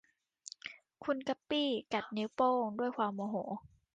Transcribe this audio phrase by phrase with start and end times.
[1.03, 3.35] คุณกัปปี้กัดนิ้วโป้งด้วยความโมโห